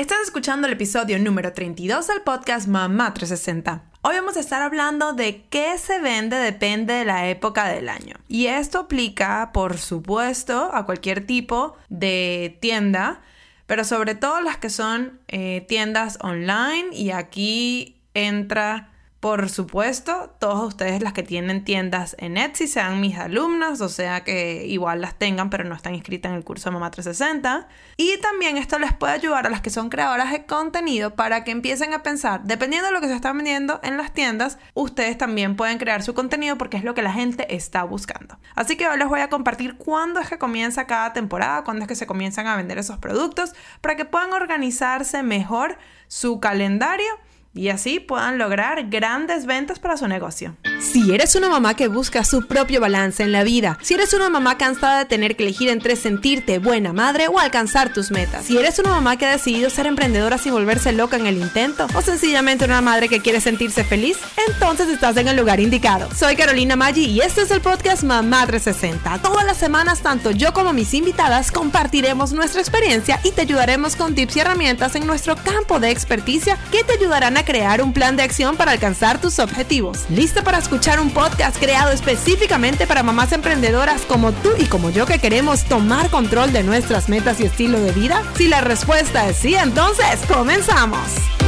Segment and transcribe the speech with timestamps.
[0.00, 3.82] Estás escuchando el episodio número 32 del podcast Mamá 360.
[4.00, 8.14] Hoy vamos a estar hablando de qué se vende depende de la época del año.
[8.26, 13.20] Y esto aplica, por supuesto, a cualquier tipo de tienda,
[13.66, 18.89] pero sobre todo las que son eh, tiendas online y aquí entra
[19.20, 24.24] por supuesto, todos ustedes las que tienen tiendas en Etsy sean mis alumnas, o sea
[24.24, 27.68] que igual las tengan pero no están inscritas en el curso de Mamá 360.
[27.98, 31.50] Y también esto les puede ayudar a las que son creadoras de contenido para que
[31.50, 35.54] empiecen a pensar, dependiendo de lo que se está vendiendo en las tiendas, ustedes también
[35.54, 38.38] pueden crear su contenido porque es lo que la gente está buscando.
[38.54, 41.88] Así que hoy les voy a compartir cuándo es que comienza cada temporada, cuándo es
[41.88, 43.52] que se comienzan a vender esos productos,
[43.82, 45.76] para que puedan organizarse mejor
[46.08, 47.06] su calendario
[47.54, 50.56] y así puedan lograr grandes ventas para su negocio.
[50.80, 54.30] Si eres una mamá que busca su propio balance en la vida, si eres una
[54.30, 58.56] mamá cansada de tener que elegir entre sentirte buena madre o alcanzar tus metas, si
[58.56, 62.00] eres una mamá que ha decidido ser emprendedora sin volverse loca en el intento, o
[62.00, 64.16] sencillamente una madre que quiere sentirse feliz,
[64.48, 66.08] entonces estás en el lugar indicado.
[66.16, 69.18] Soy Carolina Maggi y este es el podcast Mamá 360.
[69.20, 74.14] Todas las semanas, tanto yo como mis invitadas compartiremos nuestra experiencia y te ayudaremos con
[74.14, 78.16] tips y herramientas en nuestro campo de experticia que te ayudarán a crear un plan
[78.16, 80.06] de acción para alcanzar tus objetivos.
[80.08, 85.04] ¿Lista para escuchar un podcast creado específicamente para mamás emprendedoras como tú y como yo
[85.04, 88.22] que queremos tomar control de nuestras metas y estilo de vida?
[88.36, 91.39] Si la respuesta es sí, entonces comenzamos.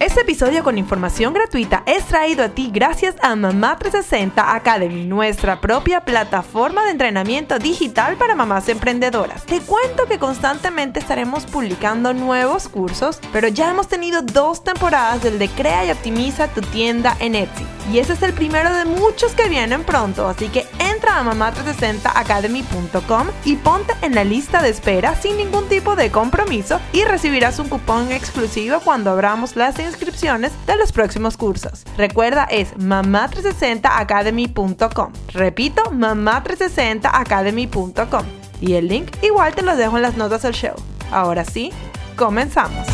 [0.00, 5.60] Este episodio con información gratuita es traído a ti gracias a Mamá 360 Academy, nuestra
[5.60, 9.44] propia plataforma de entrenamiento digital para mamás emprendedoras.
[9.44, 15.40] Te cuento que constantemente estaremos publicando nuevos cursos, pero ya hemos tenido dos temporadas del
[15.40, 17.77] de Crea y Optimiza tu tienda en Etsy.
[17.90, 23.28] Y ese es el primero de muchos que vienen pronto, así que entra a mamá360academy.com
[23.46, 27.70] y ponte en la lista de espera sin ningún tipo de compromiso y recibirás un
[27.70, 31.84] cupón exclusivo cuando abramos las inscripciones de los próximos cursos.
[31.96, 35.12] Recuerda, es mamá360academy.com.
[35.32, 38.26] Repito, mamá360academy.com.
[38.60, 40.74] Y el link igual te lo dejo en las notas del show.
[41.10, 41.72] Ahora sí,
[42.16, 42.86] comenzamos.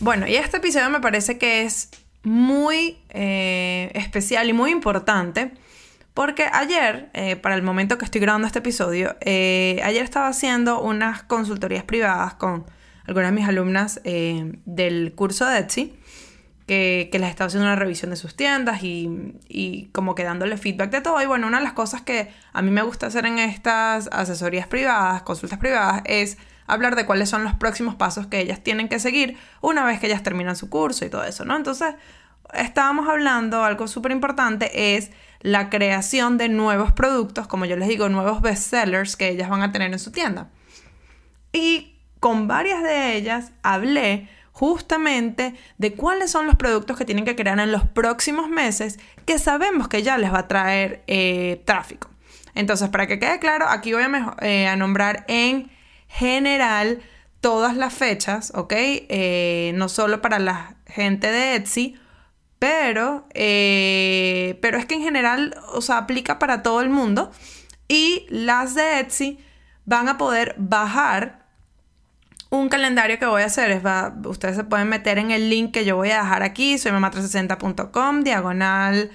[0.00, 1.90] Bueno, y este episodio me parece que es
[2.22, 5.52] muy eh, especial y muy importante
[6.14, 10.80] porque ayer, eh, para el momento que estoy grabando este episodio, eh, ayer estaba haciendo
[10.80, 12.66] unas consultorías privadas con
[13.06, 15.94] algunas de mis alumnas del curso de Etsy
[16.70, 21.00] que, les estaba haciendo una revisión de sus tiendas y, como que dándole feedback de
[21.00, 21.20] todo.
[21.20, 24.68] Y bueno, una de las cosas que a mí me gusta hacer en estas asesorías
[24.68, 26.38] privadas, consultas privadas, es
[26.72, 30.06] hablar de cuáles son los próximos pasos que ellas tienen que seguir una vez que
[30.06, 31.56] ellas terminan su curso y todo eso, ¿no?
[31.56, 31.94] Entonces,
[32.54, 35.10] estábamos hablando, algo súper importante es
[35.40, 39.72] la creación de nuevos productos, como yo les digo, nuevos bestsellers que ellas van a
[39.72, 40.50] tener en su tienda.
[41.52, 47.34] Y con varias de ellas hablé justamente de cuáles son los productos que tienen que
[47.34, 52.10] crear en los próximos meses que sabemos que ya les va a traer eh, tráfico.
[52.54, 55.70] Entonces, para que quede claro, aquí voy a, eh, nombrar en
[56.10, 57.00] general
[57.40, 58.72] todas las fechas, ¿ok?
[58.76, 61.98] Eh, no solo para la gente de Etsy,
[62.58, 67.30] pero, pero es que en general, o sea, aplica para todo el mundo.
[67.88, 69.38] Y las de Etsy
[69.86, 71.40] van a poder bajar
[72.50, 75.72] un calendario que voy a hacer es, va, ustedes se pueden meter en el link
[75.72, 79.10] que yo voy a dejar aquí, soy mamá360.com, diagonal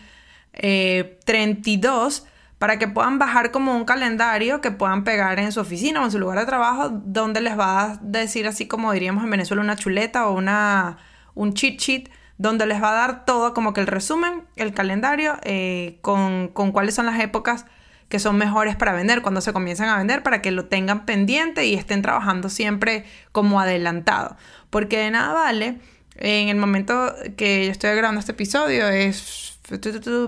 [0.53, 6.01] 32, eh, para que puedan bajar como un calendario que puedan pegar en su oficina
[6.01, 9.29] o en su lugar de trabajo, donde les va a decir así como diríamos en
[9.29, 10.97] Venezuela una chuleta o una,
[11.33, 15.37] un cheat sheet, donde les va a dar todo como que el resumen, el calendario,
[15.43, 17.65] eh, con, con cuáles son las épocas
[18.09, 21.65] que son mejores para vender, cuando se comienzan a vender, para que lo tengan pendiente
[21.65, 24.37] y estén trabajando siempre como adelantado.
[24.69, 25.79] Porque de nada vale,
[26.15, 29.59] en el momento que yo estoy grabando este episodio, es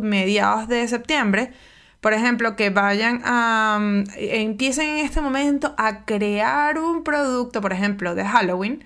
[0.01, 1.53] mediados de septiembre,
[2.02, 7.73] por ejemplo, que vayan a, mm, empiecen en este momento a crear un producto, por
[7.73, 8.84] ejemplo, de Halloween,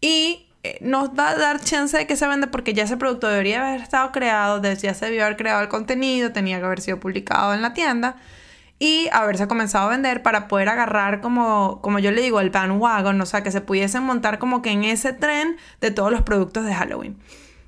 [0.00, 3.28] y eh, nos va a dar chance de que se venda porque ya ese producto
[3.28, 7.00] debería haber estado creado, ya se debió haber creado el contenido, tenía que haber sido
[7.00, 8.16] publicado en la tienda
[8.78, 13.20] y haberse comenzado a vender para poder agarrar como, como yo le digo, el bandwagon,
[13.20, 16.64] o sea, que se pudiesen montar como que en ese tren de todos los productos
[16.64, 17.18] de Halloween.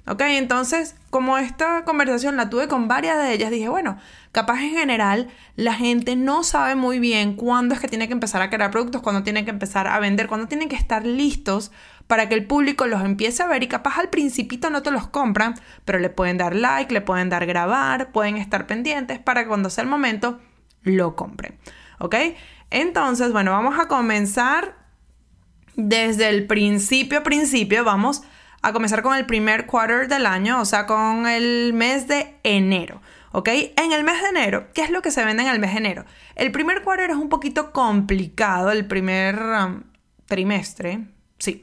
[0.09, 3.99] Ok, entonces, como esta conversación la tuve con varias de ellas, dije, bueno,
[4.37, 8.43] capaz en general la gente no sabe muy bien cuándo es que tiene que empezar
[8.43, 11.73] a crear productos, cuándo tiene que empezar a vender, cuándo tienen que estar listos
[12.06, 15.06] para que el público los empiece a ver y capaz al principito no te los
[15.06, 15.55] compran,
[15.87, 19.71] pero le pueden dar like, le pueden dar grabar, pueden estar pendientes para que cuando
[19.71, 20.39] sea el momento
[20.82, 21.56] lo compren.
[21.99, 22.15] ¿Ok?
[22.69, 24.77] Entonces, bueno, vamos a comenzar
[25.77, 28.23] desde el principio, principio, vamos
[28.61, 33.00] a comenzar con el primer quarter del año, o sea, con el mes de enero.
[33.37, 33.50] ¿Ok?
[33.50, 35.77] En el mes de enero, ¿qué es lo que se vende en el mes de
[35.77, 36.06] enero?
[36.37, 39.83] El primer quarter es un poquito complicado, el primer um,
[40.25, 41.00] trimestre,
[41.37, 41.62] sí.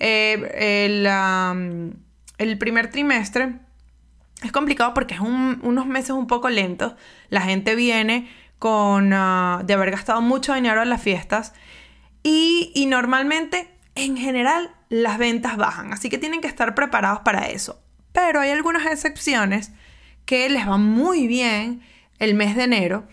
[0.00, 1.92] Eh, el, um,
[2.36, 3.60] el, primer trimestre
[4.42, 6.94] es complicado porque es unos meses un poco lentos.
[7.28, 8.28] La gente viene
[8.58, 11.52] con uh, de haber gastado mucho dinero en las fiestas
[12.24, 15.92] y, y normalmente, en general, las ventas bajan.
[15.92, 17.80] Así que tienen que estar preparados para eso.
[18.10, 19.70] Pero hay algunas excepciones
[20.24, 21.82] que les va muy bien
[22.18, 23.04] el mes de enero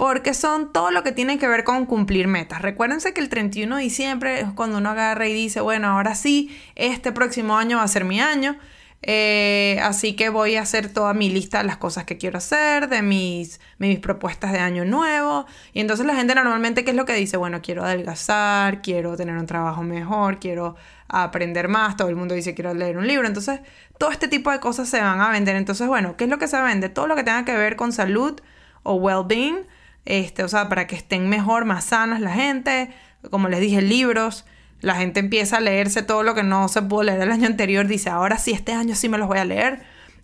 [0.00, 2.62] porque son todo lo que tiene que ver con cumplir metas.
[2.62, 6.58] Recuérdense que el 31 de diciembre es cuando uno agarra y dice, bueno, ahora sí,
[6.74, 8.56] este próximo año va a ser mi año.
[9.02, 12.88] Eh, así que voy a hacer toda mi lista de las cosas que quiero hacer,
[12.88, 15.46] de mis, mis propuestas de año nuevo.
[15.72, 17.36] Y entonces la gente normalmente, ¿qué es lo que dice?
[17.36, 20.76] Bueno, quiero adelgazar, quiero tener un trabajo mejor, quiero
[21.08, 21.96] aprender más.
[21.96, 23.26] Todo el mundo dice, quiero leer un libro.
[23.26, 23.60] Entonces,
[23.98, 25.56] todo este tipo de cosas se van a vender.
[25.56, 26.88] Entonces, bueno, ¿qué es lo que se vende?
[26.90, 28.40] Todo lo que tenga que ver con salud
[28.82, 29.66] o well-being.
[30.04, 32.90] Este, o sea, para que estén mejor, más sanas la gente.
[33.30, 34.44] Como les dije, libros
[34.80, 37.86] la gente empieza a leerse todo lo que no se pudo leer el año anterior,
[37.86, 39.80] dice, ahora sí, este año sí me los voy a leer.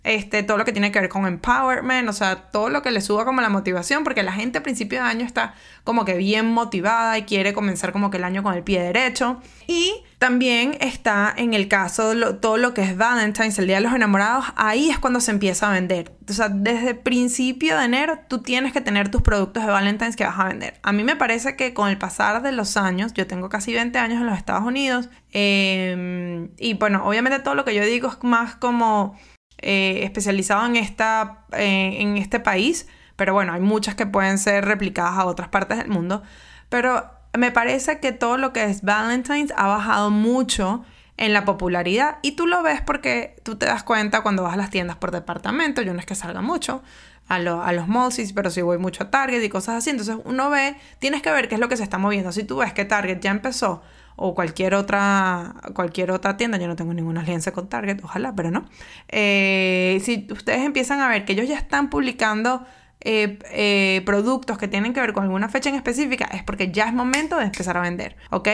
[0.07, 3.01] Este, todo lo que tiene que ver con empowerment, o sea, todo lo que le
[3.01, 6.45] suba como la motivación, porque la gente a principio de año está como que bien
[6.45, 9.41] motivada y quiere comenzar como que el año con el pie derecho.
[9.67, 13.81] Y también está en el caso de todo lo que es Valentine's, el Día de
[13.81, 16.13] los Enamorados, ahí es cuando se empieza a vender.
[16.29, 20.23] O sea, desde principio de enero tú tienes que tener tus productos de Valentine's que
[20.23, 20.79] vas a vender.
[20.83, 23.99] A mí me parece que con el pasar de los años, yo tengo casi 20
[23.99, 28.17] años en los Estados Unidos, em, y bueno, obviamente todo lo que yo digo es
[28.23, 29.17] más como
[29.59, 34.65] eh, especializado en, esta, eh, en este país, pero bueno, hay muchas que pueden ser
[34.65, 36.21] replicadas a otras partes del mundo.
[36.69, 40.83] Pero me parece que todo lo que es Valentine's ha bajado mucho
[41.17, 44.57] en la popularidad y tú lo ves porque tú te das cuenta cuando vas a
[44.57, 46.83] las tiendas por departamento, yo no es que salga mucho
[47.27, 50.51] a, a los malls, pero sí voy mucho a Target y cosas así, entonces uno
[50.51, 52.85] ve, tienes que ver qué es lo que se está moviendo, si tú ves que
[52.85, 53.81] Target ya empezó
[54.19, 58.49] o cualquier otra, cualquier otra tienda, yo no tengo ninguna alianza con Target, ojalá, pero
[58.49, 58.65] no.
[59.09, 62.65] Eh, si ustedes empiezan a ver que ellos ya están publicando
[62.99, 66.87] eh, eh, productos que tienen que ver con alguna fecha en específica, es porque ya
[66.87, 68.49] es momento de empezar a vender, ¿ok?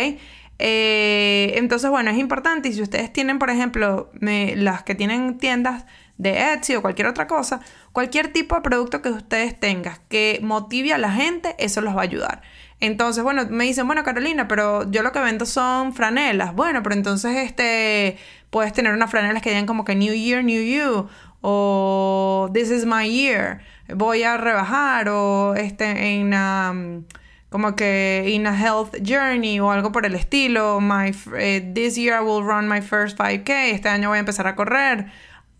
[0.59, 5.85] entonces, bueno, es importante y si ustedes tienen, por ejemplo, las que tienen tiendas
[6.17, 7.59] de Etsy o cualquier otra cosa,
[7.91, 12.01] cualquier tipo de producto que ustedes tengan que motive a la gente, eso los va
[12.01, 12.43] a ayudar.
[12.83, 16.53] Entonces, bueno, me dicen, bueno, Carolina, pero yo lo que vendo son franelas.
[16.53, 18.17] Bueno, pero entonces este
[18.49, 21.07] puedes tener unas franelas que digan como que New Year, New You
[21.39, 23.61] o This is my year.
[23.87, 27.05] Voy a rebajar o este en um,
[27.49, 30.81] como que in a health journey o algo por el estilo.
[30.81, 33.71] My eh, this year I will run my first 5k.
[33.71, 35.05] Este año voy a empezar a correr.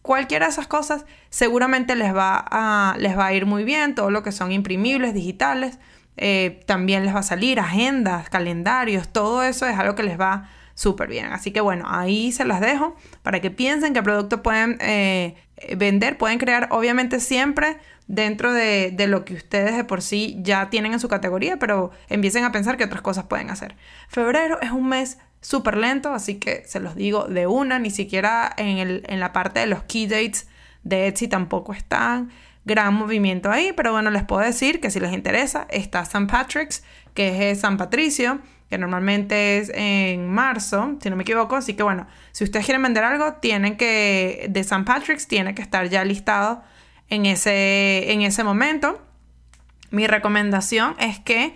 [0.02, 3.96] Cualquiera de esas cosas seguramente les va a les va a ir muy bien.
[3.96, 5.80] Todo lo que son imprimibles digitales.
[6.18, 10.50] Eh, también les va a salir agendas, calendarios, todo eso es algo que les va
[10.76, 11.26] súper bien.
[11.28, 15.36] Así que bueno, ahí se las dejo para que piensen qué producto pueden eh,
[15.78, 17.78] vender, pueden crear obviamente siempre
[18.08, 21.92] dentro de, de, lo que ustedes de por sí ya tienen en su categoría, pero
[22.10, 23.76] empiecen a pensar que otras cosas pueden hacer.
[24.10, 28.54] Febrero es un mes súper lento, así que se los digo de una, ni siquiera
[28.58, 30.48] en, el, en la parte de los key dates
[30.84, 32.32] de Etsy tampoco están
[32.66, 36.28] gran movimiento ahí, pero bueno, les puedo decir que si les interesa, está St.
[36.28, 38.40] Patrick's, que es San Patricio,
[38.70, 42.82] que normalmente es en marzo, si no me equivoco, así que bueno, si ustedes quieren
[42.82, 44.84] vender algo, tienen que, de St.
[44.84, 46.64] Patrick's, tiene que estar ya listado
[47.10, 49.00] en ese, en ese momento.
[49.92, 51.56] Mi recomendación es que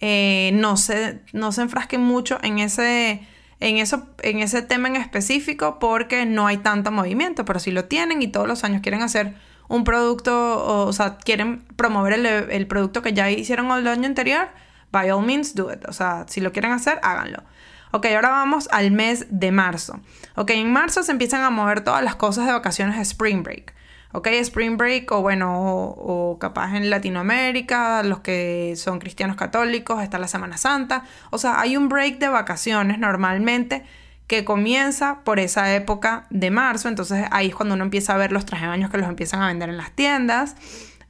[0.00, 3.26] eh, no, se, no se enfrasquen mucho en ese,
[3.60, 7.86] en, eso, en ese tema en específico porque no hay tanto movimiento, pero si lo
[7.86, 9.34] tienen y todos los años quieren hacer
[9.68, 14.48] un producto, o, sea, quieren promover el, producto que ya hicieron el año anterior,
[14.90, 15.86] by all means do it.
[15.86, 17.42] O sea, si lo quieren hacer, háganlo.
[17.90, 20.00] Ok, ahora vamos al mes de marzo.
[20.36, 23.74] Ok, en marzo se empiezan a mover todas las cosas de vacaciones de Spring Break.
[24.12, 30.02] Ok, Spring Break o bueno, o, o, capaz en Latinoamérica, los que son cristianos católicos,
[30.02, 31.04] está la Semana Santa.
[31.30, 33.84] O sea, hay un break de vacaciones normalmente
[34.28, 38.30] que comienza por esa época de marzo, entonces ahí es cuando uno empieza a ver
[38.30, 40.54] los trajes de baños que los empiezan a vender en las tiendas.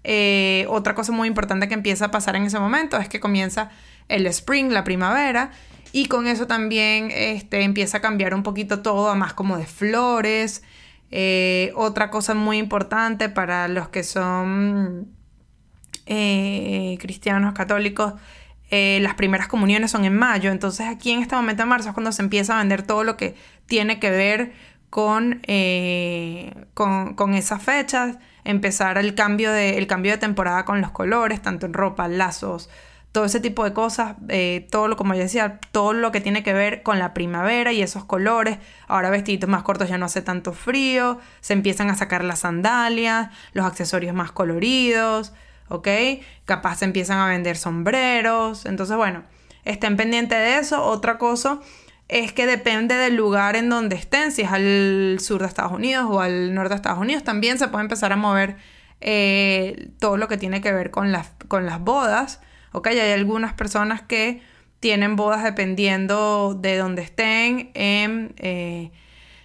[0.05, 3.71] Eh, otra cosa muy importante que empieza a pasar en ese momento es que comienza
[4.07, 5.51] el spring, la primavera,
[5.91, 9.67] y con eso también este, empieza a cambiar un poquito todo a más como de
[9.67, 10.63] flores.
[11.11, 15.09] Eh, otra cosa muy importante para los que son
[16.07, 18.15] eh, cristianos católicos
[18.71, 21.95] eh, las primeras comuniones son en mayo, entonces aquí en este momento de marzo es
[21.95, 23.35] cuando se empieza a vender todo lo que
[23.67, 24.53] tiene que ver
[24.91, 30.91] con, eh, con, esas fechas, empezar el cambio, de, el cambio de temporada con los
[30.91, 32.71] colores, tanto en ropa, lazos,
[33.13, 36.43] todo ese tipo de cosas, eh, todo lo, como ya decía, todo lo que tiene
[36.43, 38.59] que ver con la primavera y esos colores.
[38.87, 43.31] Ahora vestiditos más cortos ya no hace tanto frío, se empiezan a sacar las sandalias,
[43.53, 45.33] los accesorios más coloridos,
[45.69, 45.89] ¿ok?
[46.45, 48.67] Capaz se empiezan a vender sombreros.
[48.67, 49.25] Entonces, bueno,
[49.65, 50.85] estén pendientes de eso.
[50.85, 51.61] Otra cosa
[52.09, 56.07] es que depende del lugar en donde estén, si es al sur de Estados Unidos
[56.09, 58.57] o al norte de Estados Unidos, también se puede empezar a mover
[59.01, 62.41] eh, todo lo que tiene que ver con las, con las bodas.
[62.73, 62.89] ¿ok?
[62.89, 64.43] Hay algunas personas que
[64.81, 68.91] tienen bodas dependiendo de donde estén, eh,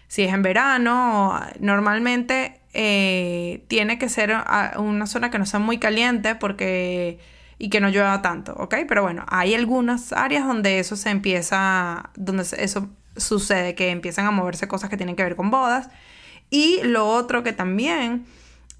[0.07, 4.35] si es en verano, normalmente eh, tiene que ser
[4.77, 7.19] una zona que no sea muy caliente porque
[7.59, 8.75] y que no llueva tanto, ¿ok?
[8.87, 14.31] Pero bueno, hay algunas áreas donde eso se empieza, donde eso sucede, que empiezan a
[14.31, 15.89] moverse cosas que tienen que ver con bodas.
[16.49, 18.25] Y lo otro que también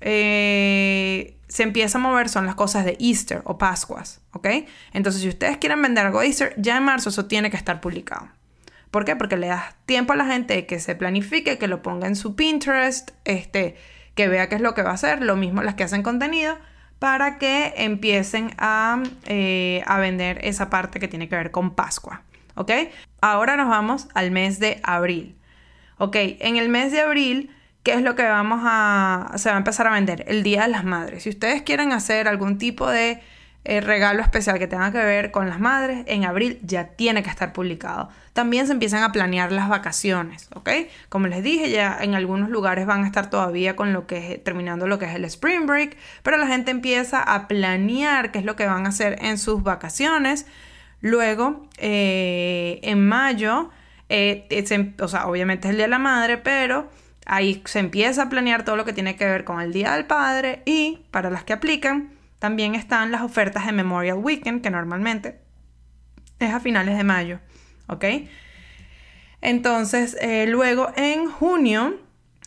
[0.02, 4.48] eh, se empieza a mover son las cosas de Easter o Pascuas, ¿ok?
[4.92, 7.80] Entonces, si ustedes quieren vender algo de Easter, ya en marzo eso tiene que estar
[7.80, 8.28] publicado.
[8.94, 9.16] ¿Por qué?
[9.16, 12.36] Porque le das tiempo a la gente que se planifique, que lo ponga en su
[12.36, 13.76] Pinterest, este,
[14.14, 16.60] que vea qué es lo que va a hacer, lo mismo las que hacen contenido,
[17.00, 22.22] para que empiecen a, eh, a vender esa parte que tiene que ver con Pascua.
[22.54, 22.70] ¿Ok?
[23.20, 25.40] Ahora nos vamos al mes de abril.
[25.98, 26.16] ¿Ok?
[26.16, 27.50] En el mes de abril,
[27.82, 29.32] ¿qué es lo que vamos a...
[29.38, 30.24] se va a empezar a vender?
[30.28, 31.24] El Día de las Madres.
[31.24, 33.24] Si ustedes quieren hacer algún tipo de
[33.64, 37.30] el regalo especial que tenga que ver con las madres, en abril ya tiene que
[37.30, 38.10] estar publicado.
[38.34, 40.70] También se empiezan a planear las vacaciones, ¿ok?
[41.08, 44.44] Como les dije, ya en algunos lugares van a estar todavía con lo que es,
[44.44, 48.46] terminando lo que es el spring break, pero la gente empieza a planear qué es
[48.46, 50.46] lo que van a hacer en sus vacaciones.
[51.00, 53.70] Luego, eh, en mayo,
[54.10, 54.48] eh,
[55.00, 56.90] o sea, obviamente es el Día de la Madre, pero
[57.26, 60.06] ahí se empieza a planear todo lo que tiene que ver con el Día del
[60.06, 62.13] Padre y para las que aplican,
[62.44, 65.40] también están las ofertas de Memorial Weekend, que normalmente
[66.40, 67.40] es a finales de mayo.
[67.88, 68.04] ¿Ok?
[69.40, 72.02] Entonces, eh, luego en junio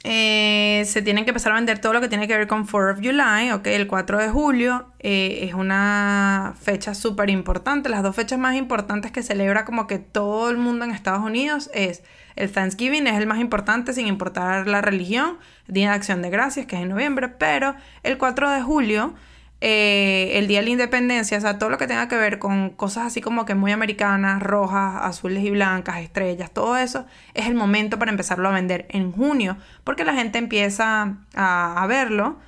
[0.04, 2.92] eh, se tienen que empezar a vender todo lo que tiene que ver con 4
[2.92, 3.68] of July, ¿ok?
[3.68, 7.88] El 4 de julio eh, es una fecha súper importante.
[7.88, 11.70] Las dos fechas más importantes que celebra como que todo el mundo en Estados Unidos
[11.72, 12.02] es
[12.34, 15.38] el Thanksgiving, es el más importante sin importar la religión,
[15.68, 19.14] Día de Acción de Gracias, que es en noviembre, pero el 4 de julio
[19.62, 22.70] eh, el Día de la Independencia, o sea, todo lo que tenga que ver con
[22.70, 27.54] cosas así como que muy americanas, rojas, azules y blancas, estrellas, todo eso, es el
[27.54, 32.38] momento para empezarlo a vender en junio, porque la gente empieza a, verlo.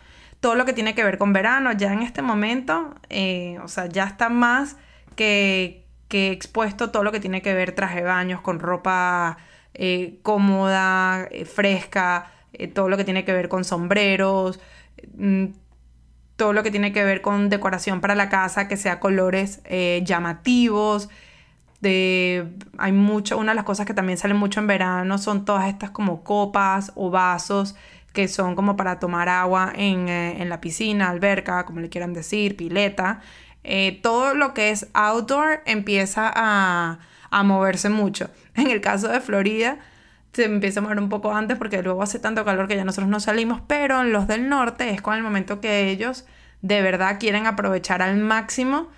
[0.41, 3.87] Todo lo que tiene que ver con verano, ya en este momento, eh, o sea,
[3.87, 4.77] ya está más
[5.17, 9.38] que, expuesto todo lo que tiene que ver traje de baños, con ropa
[9.75, 12.31] eh, cómoda, fresca,
[12.75, 14.61] todo lo que tiene que ver con sombreros
[15.17, 15.47] mm,
[16.38, 20.02] todo lo que tiene que ver con decoración para la casa, que sea colores eh,
[20.04, 21.09] llamativos.
[21.80, 22.47] De,
[22.78, 25.90] hay mucho, una de las cosas que también sale mucho en verano son todas estas
[25.90, 27.76] como copas o vasos
[28.12, 32.57] que son como para tomar agua en, eh, la piscina, alberca, como le quieran decir,
[32.57, 33.21] pileta.
[33.64, 38.30] Eh, todo lo que es outdoor empieza a, a moverse mucho.
[38.54, 39.78] En el caso de Florida,
[40.32, 43.08] se empieza a mover un poco antes porque luego hace tanto calor que ya nosotros
[43.08, 46.26] no salimos, pero en los del norte es con el momento que ellos
[46.62, 48.88] de verdad quieren aprovechar al máximo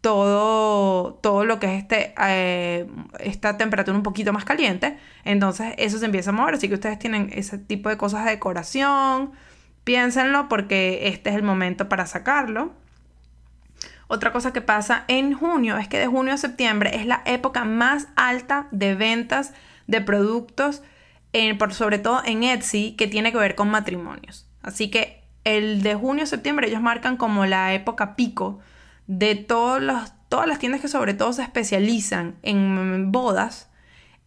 [0.00, 2.86] todo, todo lo que es este, eh,
[3.18, 4.96] esta temperatura un poquito más caliente.
[5.24, 6.54] Entonces eso se empieza a mover.
[6.54, 9.32] Así que ustedes tienen ese tipo de cosas de decoración.
[9.84, 12.72] Piénsenlo porque este es el momento para sacarlo.
[14.06, 17.64] Otra cosa que pasa en junio es que de junio a septiembre es la época
[17.64, 19.52] más alta de ventas
[19.88, 20.82] de productos,
[21.70, 24.46] sobre todo en Etsy, que tiene que ver con matrimonios.
[24.62, 28.60] Así que el de junio a septiembre ellos marcan como la época pico
[29.06, 33.70] de todos los, todas las tiendas que sobre todo se especializan en bodas.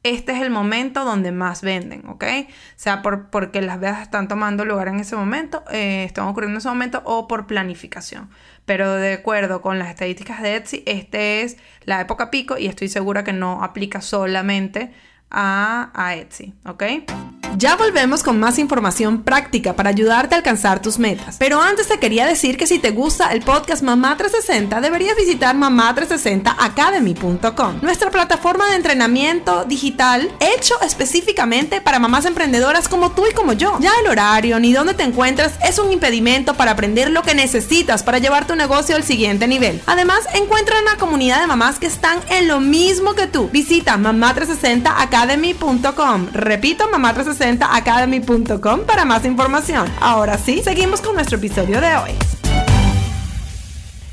[0.04, 2.24] Este es el momento donde más venden, ¿ok?
[2.26, 6.56] O sea, por, porque las bodas están tomando lugar en ese momento, eh, están ocurriendo
[6.56, 8.32] en ese momento o por planificación.
[8.66, 12.88] Pero de acuerdo con las estadísticas de Etsy, este es la época pico y estoy
[12.88, 14.92] segura que no aplica solamente
[15.32, 16.84] a, Etsy, ¿ok?
[17.58, 21.36] Ya volvemos con más información práctica para ayudarte a alcanzar tus metas.
[21.38, 25.54] Pero antes te quería decir que si te gusta el podcast Mamá 360, deberías visitar
[25.56, 33.52] mamá360academy.com, nuestra plataforma de entrenamiento digital hecho específicamente para mamás emprendedoras como tú y como
[33.54, 33.78] yo.
[33.82, 38.04] Ya el horario ni dónde te encuentras es un impedimento para aprender lo que necesitas
[38.04, 39.82] para llevar tu negocio al siguiente nivel.
[39.88, 43.50] Además, encuentra una comunidad de mamás que están en lo mismo que tú.
[43.52, 46.28] Visita mamá360academy.com.
[46.34, 49.88] Repito, mamá360 academy.com para más información.
[50.00, 52.12] Ahora sí, seguimos con nuestro episodio de hoy.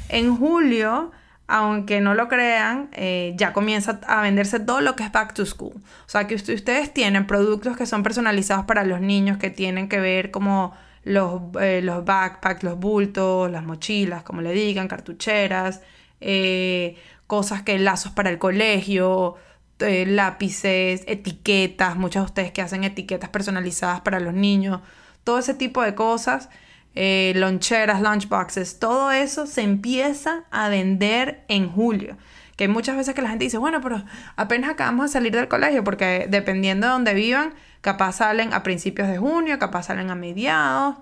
[0.08, 1.12] En julio,
[1.46, 5.44] aunque no lo crean, eh, ya comienza a venderse todo lo que es back to
[5.44, 5.74] school.
[5.74, 10.00] O sea, que ustedes tienen productos que son personalizados para los niños, que tienen que
[10.00, 15.82] ver como los, eh, los backpacks, los bultos, las mochilas, como le digan, cartucheras,
[16.22, 19.36] eh, cosas que lazos para el colegio,
[19.80, 24.80] eh, lápices, etiquetas, muchos de ustedes que hacen etiquetas personalizadas para los niños,
[25.24, 26.48] todo ese tipo de cosas,
[26.94, 32.16] eh, loncheras, lunchboxes, todo eso se empieza a vender en julio.
[32.56, 34.02] Que hay muchas veces que la gente dice, bueno, pero
[34.34, 39.06] apenas acabamos de salir del colegio, porque dependiendo de donde vivan, capaz salen a principios
[39.06, 40.96] de junio, capaz salen a mediados,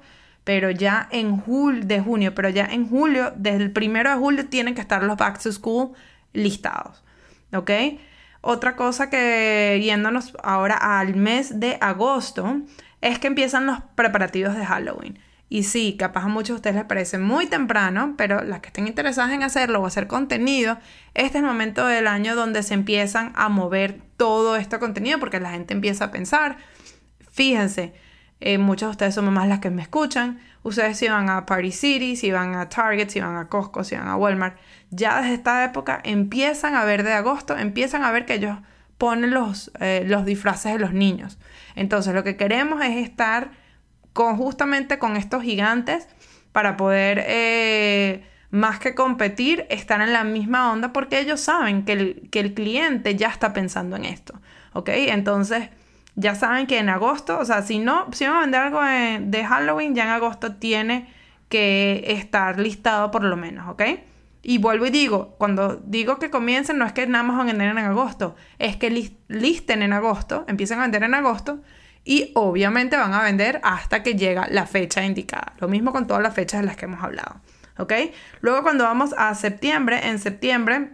[0.45, 4.47] pero ya en julio, de junio, pero ya en julio, desde el primero de julio
[4.49, 5.92] tienen que estar los back to school
[6.35, 7.02] listados,
[7.54, 7.71] ¿ok?
[8.48, 12.60] Otra cosa que yéndonos ahora al mes de agosto
[13.00, 15.18] es que empiezan los preparativos de Halloween.
[15.48, 18.86] Y sí, capaz a muchos de ustedes les parece muy temprano, pero las que estén
[18.86, 20.78] interesadas en hacerlo o hacer contenido,
[21.14, 25.40] este es el momento del año donde se empiezan a mover todo este contenido porque
[25.40, 26.56] la gente empieza a pensar.
[27.32, 27.94] Fíjense,
[28.38, 30.38] eh, muchas de ustedes son mamás las que me escuchan.
[30.66, 33.94] Ustedes si van a Party City, si van a Target, si van a Costco, si
[33.94, 34.58] van a Walmart,
[34.90, 38.58] ya desde esta época empiezan a ver de agosto, empiezan a ver que ellos
[38.99, 41.38] ponen los, eh, los disfraces de los niños.
[41.76, 43.52] Entonces lo que queremos es estar
[44.12, 46.08] justamente con estos gigantes
[46.50, 51.92] para poder, eh, más que competir, estar en la misma onda porque ellos saben que
[51.92, 54.40] el, que el cliente ya está pensando en esto.
[54.73, 54.88] ¿Ok?
[54.88, 55.68] Entonces
[56.16, 59.44] ya saben que en agosto, o sea, si no, si van a vender algo de
[59.44, 61.08] Halloween, ya en agosto tiene
[61.49, 63.82] que estar listado por lo menos, ¿ok?
[64.42, 67.52] Y vuelvo y digo, cuando digo que comiencen, no es que nada más van a
[67.52, 68.90] vender en agosto, es que
[69.28, 71.61] listen en agosto, empiecen a vender en agosto
[72.04, 75.55] y obviamente van a vender hasta que llega la fecha indicada.
[75.59, 77.40] Lo mismo con todas las fechas de las que hemos hablado.
[77.79, 77.92] ¿Ok?
[78.40, 80.92] Luego cuando vamos a septiembre, en septiembre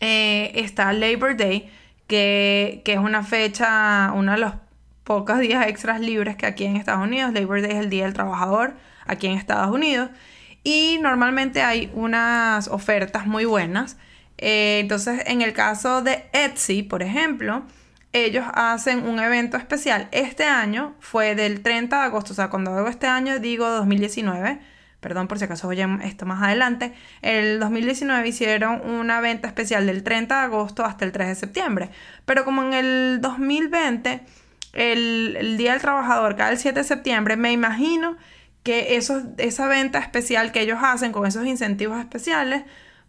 [0.00, 1.70] eh, está Labor Day,
[2.12, 4.52] que, es una fecha, uno de los
[5.02, 7.32] pocos días extras libres que aquí en Estados Unidos.
[7.32, 8.74] Labor Day es el Día del Trabajador
[9.06, 10.10] aquí en Estados Unidos.
[10.62, 13.96] Y normalmente hay unas ofertas muy buenas.
[14.36, 17.62] Eh, entonces, en el caso de Etsy, por ejemplo,
[18.12, 20.08] ellos hacen un evento especial.
[20.12, 24.60] Este año fue del 30 de agosto, o sea, cuando hago este año digo 2019,
[25.02, 30.04] perdón por si acaso oyen esto más adelante, el 2019 hicieron una venta especial del
[30.04, 31.90] 30 de agosto hasta el 3 de septiembre,
[32.24, 34.22] pero como en el 2020,
[34.74, 38.16] el, Día del Trabajador cae el 7 de septiembre, me imagino
[38.62, 42.62] que esa venta especial que ellos hacen con esos incentivos especiales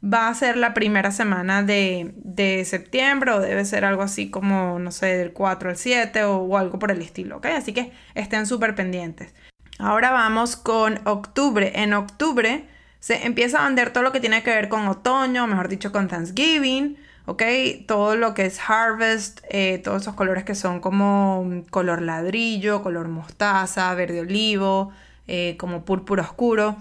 [0.04, 4.92] va a ser la primera semana de, septiembre o debe ser algo así como, no
[4.92, 7.46] sé, del 4 al 7 o, algo por el estilo, ¿ok?
[7.46, 9.34] Así que estén súper pendientes.
[9.80, 11.72] Ahora vamos con octubre.
[11.76, 12.68] En octubre
[13.00, 16.08] se empieza a vender todo lo que tiene que ver con otoño, mejor dicho, con
[16.08, 17.44] Thanksgiving, ¿ok?
[17.88, 23.08] Todo lo que es harvest, eh, todos esos colores que son como color ladrillo, color
[23.08, 24.92] mostaza, verde olivo,
[25.28, 26.78] eh, como púrpura oscuro.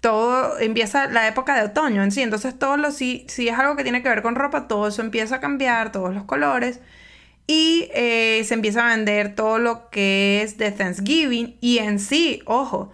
[0.00, 2.22] Todo empieza la época de otoño en sí.
[2.22, 5.00] Entonces, todo lo, si, si es algo que tiene que ver con ropa, todo eso
[5.00, 6.80] empieza a cambiar, todos los colores.
[7.52, 11.56] Y eh, se empieza a vender todo lo que es de Thanksgiving.
[11.60, 12.92] Y en sí, ojo,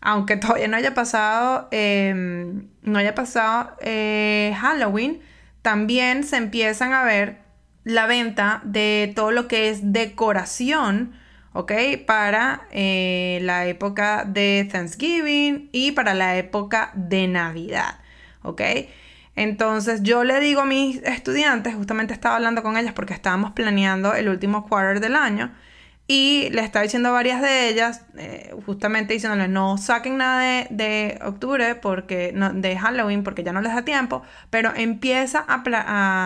[0.00, 5.20] aunque todavía no haya pasado, em, no haya pasado eh, Halloween,
[5.60, 7.40] también se empiezan a ver
[7.84, 11.12] la venta de todo lo que es decoración
[11.52, 11.72] ¿ok?
[12.06, 17.98] Para eh, la época de Thanksgiving y para la época de Navidad,
[18.42, 18.62] ¿ok?
[19.40, 24.12] Entonces yo le digo a mis estudiantes, justamente estaba hablando con ellas porque estábamos planeando
[24.12, 25.50] el último quarter del año
[26.06, 31.18] y le estaba diciendo a varias de ellas, eh, justamente diciéndoles no saquen nada de,
[31.24, 35.62] octubre porque de Halloween porque ya no les da tiempo, pero empieza a,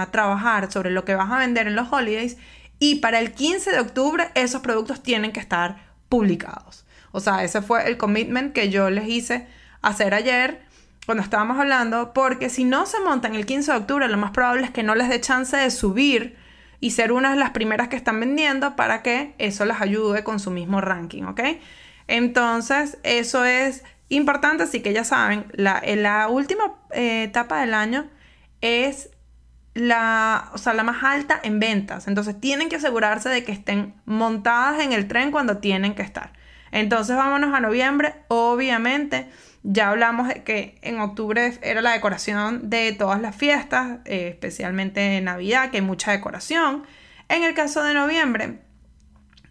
[0.03, 2.37] a trabajar sobre lo que vas a vender en los holidays
[2.81, 5.77] y para el 15 de octubre esos productos tienen que estar
[6.09, 6.85] publicados.
[7.13, 9.47] O sea, ese fue el commitment que yo les hice
[9.83, 10.64] hacer ayer
[11.07, 14.65] cuando estábamos hablando, porque si no se montan el 15 de octubre, lo más probable
[14.65, 16.37] es que no les dé chance de subir
[16.81, 20.41] y ser una de las primeras que están vendiendo para que eso las ayude con
[20.41, 21.41] su mismo ranking, ¿ok?
[22.07, 28.09] Entonces, eso es importante, así que ya saben, la, la última eh, etapa del año
[28.61, 29.11] es
[29.75, 32.07] la, o sea, la más alta en ventas.
[32.07, 36.33] Entonces, tienen que asegurarse de que estén montadas en el tren cuando tienen que estar.
[36.71, 39.29] Entonces, vámonos a noviembre, obviamente
[39.65, 45.17] ya hablamos de que en octubre era la decoración de todas las fiestas, eh, especialmente
[45.17, 46.85] en Navidad, que hay mucha decoración.
[47.31, 48.61] En el caso de noviembre,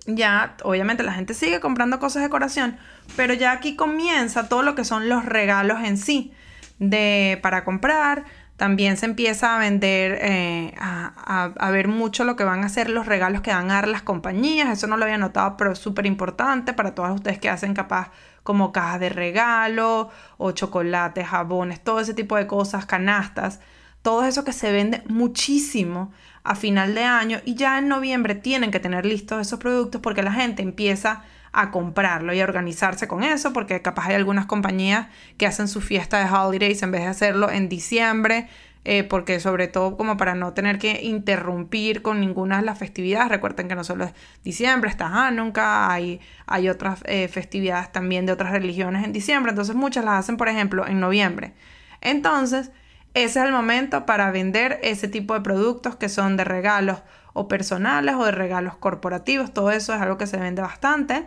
[0.06, 2.78] ya obviamente la gente sigue comprando cosas de decoración,
[3.16, 6.32] pero ya aquí comienza todo lo que son los regalos en sí
[6.78, 8.26] de para comprar.
[8.58, 12.90] También se empieza a vender, eh, a, a, ver mucho lo que van a ser
[12.90, 14.70] los regalos que van a dar las compañías.
[14.70, 18.12] Eso no lo había notado, pero es súper importante para todas ustedes que hacen capaz
[18.44, 23.60] como cajas de regalo o chocolates, jabones, todo ese tipo de cosas, canastas,
[24.02, 26.12] todo eso que se vende muchísimo
[26.44, 30.22] a final de año y ya en noviembre tienen que tener listos esos productos porque
[30.22, 35.08] la gente empieza a comprarlo y a organizarse con eso porque capaz hay algunas compañías
[35.38, 38.48] que hacen su fiesta de holidays en vez de hacerlo en diciembre
[38.86, 43.30] eh, porque sobre todo como para no tener que interrumpir con ninguna de las festividades.
[43.30, 44.14] Recuerden que no solo es
[44.44, 49.76] diciembre, está Hanukkah, hay, hay otras eh, festividades también de otras religiones en diciembre, entonces
[49.76, 51.54] muchas las hacen, por ejemplo, en noviembre.
[52.02, 52.72] Entonces,
[53.14, 57.48] ese es el momento para vender ese tipo de productos que son de regalos o
[57.48, 61.26] personales o de regalos corporativos, todo eso es algo que se vende bastante.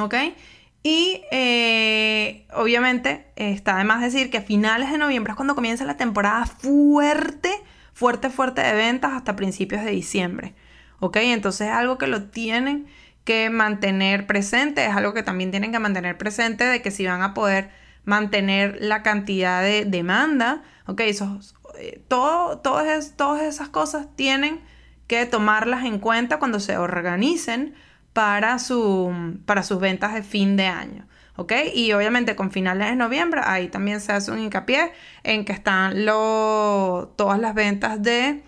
[0.00, 0.14] ¿Ok?
[0.82, 5.84] Y eh, obviamente está de más decir que a finales de noviembre es cuando comienza
[5.84, 7.50] la temporada fuerte,
[7.92, 10.54] fuerte, fuerte de ventas hasta principios de diciembre.
[10.98, 11.18] ¿Ok?
[11.18, 12.86] Entonces es algo que lo tienen
[13.24, 17.22] que mantener presente, es algo que también tienen que mantener presente de que si van
[17.22, 17.70] a poder
[18.04, 21.00] mantener la cantidad de demanda, ¿ok?
[21.00, 21.38] Eso,
[21.78, 24.60] eh, todas, esas cosas tienen
[25.06, 27.74] que tomarlas en cuenta cuando se organicen
[28.12, 31.06] para, su, para sus ventas de fin de año.
[31.74, 34.92] Y obviamente con finales de noviembre, ahí también se hace un hincapié
[35.24, 38.42] en que están todas las ventas de,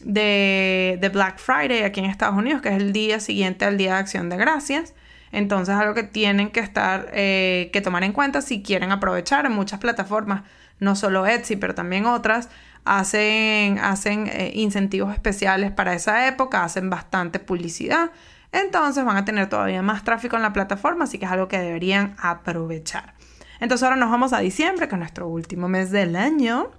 [0.00, 4.00] de, Black Friday aquí en Estados Unidos, que es el día siguiente al Día de
[4.00, 4.94] Acción de Gracias.
[5.32, 9.52] Entonces, algo que tienen que estar, eh, que tomar en cuenta si quieren aprovechar en
[9.52, 10.42] muchas plataformas,
[10.80, 12.48] no solo Etsy, pero también otras,
[12.84, 18.10] hacen, hacen eh, incentivos especiales para esa época, hacen bastante publicidad
[18.52, 21.58] entonces van a tener todavía más tráfico en la plataforma, así que es algo que
[21.58, 23.14] deberían aprovechar.
[23.60, 26.70] Entonces ahora nos vamos a diciembre, que es nuestro último mes del año.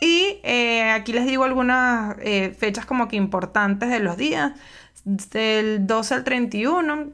[0.00, 4.52] Y eh, aquí les digo algunas eh, fechas como que importantes de los días.
[5.04, 7.12] Del 12 al 31.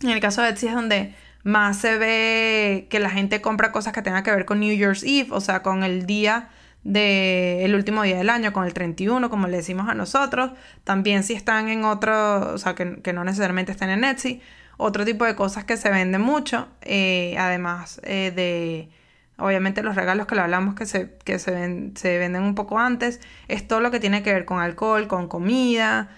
[0.00, 1.14] En el caso de Etsy es donde
[1.48, 5.02] más se ve que la gente compra cosas que tengan que ver con New Year's
[5.02, 6.50] Eve, o sea, con el día
[6.84, 10.52] del el último día del año, con el 31, como le decimos a nosotros.
[10.84, 14.42] También si están en otro, o sea, que, no necesariamente estén en Etsy.
[14.76, 18.90] Otro tipo de cosas que se venden mucho, eh, además eh, de,
[19.38, 23.66] obviamente los regalos que le hablamos que, se, que se venden un poco antes, es
[23.66, 26.10] todo lo que tiene que ver con alcohol, con comida,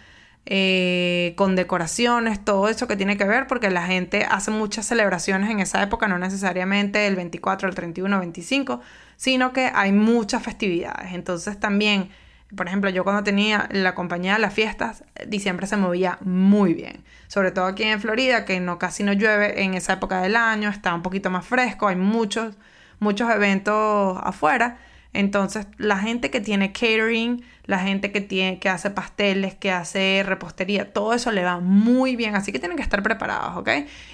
[0.47, 5.51] eh, con decoraciones, todo eso que tiene que ver, porque la gente hace muchas celebraciones
[5.51, 8.81] en esa época, no necesariamente el 24, el 31, 25,
[9.17, 11.13] sino que hay muchas festividades.
[11.13, 12.11] Entonces también,
[12.57, 17.05] por ejemplo, yo cuando tenía la compañía de las fiestas, diciembre se movía muy bien,
[17.29, 20.71] sobre todo aquí en Florida, que no casi no llueve en esa época del año,
[20.71, 22.57] está un poquito más fresco, hay muchos,
[22.99, 24.79] muchos eventos afuera.
[25.13, 30.23] Entonces, la gente que tiene catering, la gente que, tiene, que hace pasteles, que hace
[30.25, 32.37] repostería, todo eso le va muy bien.
[32.37, 33.69] Así que tienen que estar preparados, ¿ok?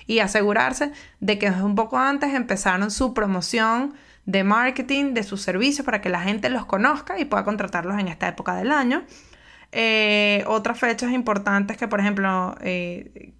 [0.06, 5.84] Y asegurarse de que un poco antes empezaron su promoción de marketing de sus servicios
[5.84, 9.04] para que la gente los conozca y pueda contratarlos en esta época del año.
[9.72, 13.32] Eh, otras fechas importantes que, por ejemplo, eh,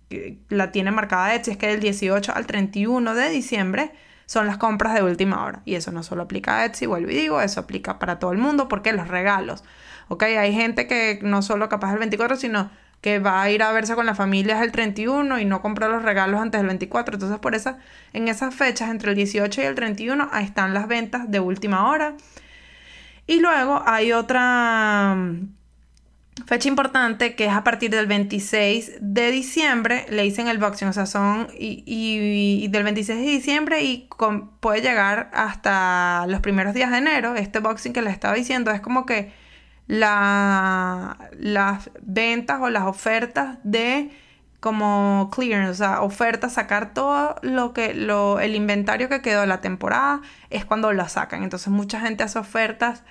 [0.49, 3.93] la tiene marcada Etsy es que del 18 al 31 de diciembre
[4.27, 5.63] son las compras de última hora.
[5.65, 8.39] Y eso no solo aplica a Etsy, vuelvo y digo, eso aplica para todo el
[8.39, 9.65] mundo porque los regalos.
[10.09, 13.73] Ok, hay gente que no solo capaz el 24, sino que va a ir a
[13.73, 17.15] verse con la familia el 31 y no compró los regalos antes del 24.
[17.15, 17.77] Entonces, por eso,
[18.13, 21.89] en esas fechas, entre el 18 y el 31, ahí están las ventas de última
[21.89, 22.15] hora.
[23.27, 25.17] Y luego hay otra
[26.45, 30.93] Fecha importante que es a partir del 26 de diciembre, le dicen el boxing, o
[30.93, 34.09] sea, son y, del 26 de diciembre y
[34.61, 37.35] puede llegar hasta los primeros días de enero.
[37.37, 39.33] Este boxing que les estaba diciendo es como que
[39.87, 44.11] la, las ventas o las ofertas de
[44.61, 49.47] como clearance, o sea, ofertas, sacar todo lo que, lo, el inventario que quedó de
[49.47, 50.21] la temporada
[50.51, 51.43] es cuando lo sacan.
[51.45, 53.05] Entonces mucha gente hace ofertas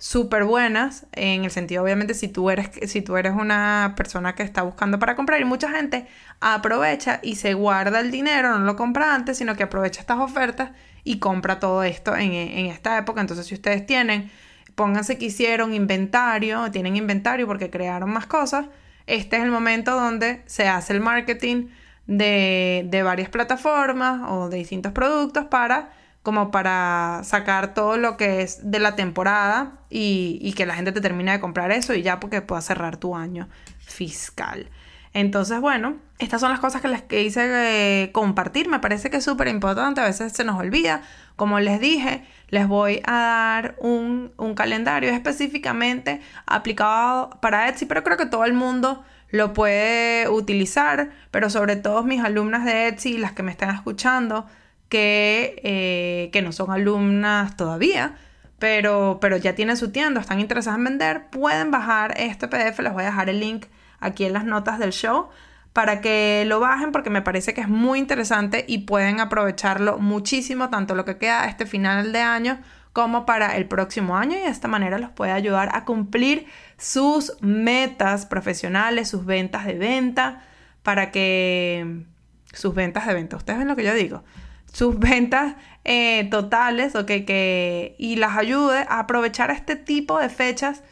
[0.00, 4.42] súper buenas, en el sentido obviamente si tú, eres, si tú eres una persona que
[4.42, 6.06] está buscando para comprar y mucha gente
[6.40, 10.70] aprovecha y se guarda el dinero, no lo compra antes, sino que aprovecha estas ofertas
[11.04, 13.20] y compra todo esto en, en esta época.
[13.20, 14.30] Entonces si ustedes tienen,
[14.74, 18.68] pónganse que hicieron inventario, tienen inventario porque crearon más cosas,
[19.06, 21.66] este es el momento donde se hace el marketing
[22.06, 25.90] de, de varias plataformas o de distintos productos para
[26.22, 31.00] como para sacar todo lo que es de la temporada y, que la gente te
[31.00, 34.68] termine de comprar eso y ya porque puedas cerrar tu año fiscal.
[35.12, 38.68] Entonces, bueno, estas son las cosas que les que hice eh, compartir.
[38.68, 40.00] Me parece que es súper importante.
[40.00, 41.02] A veces se nos olvida.
[41.34, 48.04] Como les dije, les voy a dar un, un, calendario específicamente aplicado para Etsy, pero
[48.04, 51.10] creo que todo el mundo lo puede utilizar.
[51.32, 54.46] Pero sobre todo mis alumnas de Etsy, las que me están escuchando,
[54.90, 58.16] que, eh, que no son alumnas todavía,
[58.58, 62.92] pero, pero ya tienen su tienda, están interesadas en vender, pueden bajar este PDF, les
[62.92, 63.66] voy a dejar el link
[64.00, 65.30] aquí en las notas del show
[65.72, 70.68] para que lo bajen porque me parece que es muy interesante y pueden aprovecharlo muchísimo,
[70.68, 72.60] tanto lo que queda este final de año
[72.92, 77.36] como para el próximo año y de esta manera los puede ayudar a cumplir sus
[77.40, 80.42] metas profesionales, sus ventas de venta,
[80.82, 82.04] para que
[82.52, 84.24] sus ventas de venta, ustedes ven lo que yo digo,
[84.72, 85.54] sus ventas
[85.84, 90.82] eh, totales que, y las ayude a aprovechar este tipo de fechas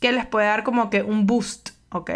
[0.00, 2.10] que les puede dar como que un boost, ¿ok?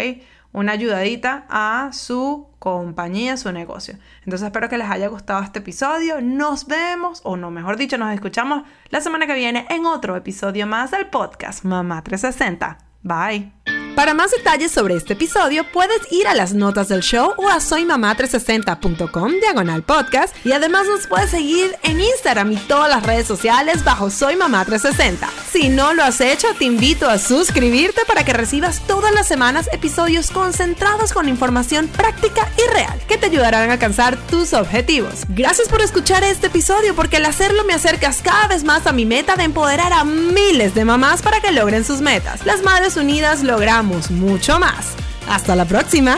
[0.53, 3.97] Una ayudadita a su compañía, su negocio.
[4.25, 6.21] Entonces espero que les haya gustado este episodio.
[6.21, 10.67] Nos vemos, o no, mejor dicho, nos escuchamos la semana que viene en otro episodio
[10.67, 12.79] más del podcast Mamá 360.
[13.03, 13.88] Bye.
[13.99, 17.57] Para más detalles sobre este episodio, puedes ir a las notas del show o a
[17.57, 23.83] soymamá360.com diagonal podcast y además nos puedes seguir en Instagram y todas las redes sociales
[23.83, 25.29] bajo Soy Mamá 360.
[25.51, 29.69] Si no lo has hecho, te invito a suscribirte para que recibas todas las semanas
[29.73, 35.25] episodios concentrados con información práctica y real que te ayudarán a alcanzar tus objetivos.
[35.29, 39.07] Gracias por escuchar este episodio porque al hacerlo me acercas cada vez más a mi
[39.07, 42.47] meta de empoderar a miles de mamás para que logren sus metas.
[42.47, 44.95] Las Madres Unidas logramos mucho más.
[45.29, 46.17] Hasta la próxima.